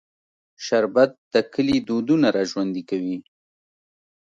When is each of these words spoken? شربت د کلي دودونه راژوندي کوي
شربت 0.65 1.11
د 1.33 1.35
کلي 1.53 1.77
دودونه 1.87 2.27
راژوندي 2.37 2.83
کوي 2.89 3.17